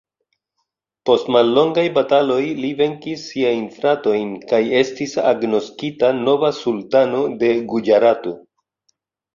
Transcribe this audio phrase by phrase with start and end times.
[1.09, 8.37] Post mallongaj bataloj li venkis siajn fratojn kaj estis agnoskita nova sultano de Guĝarato.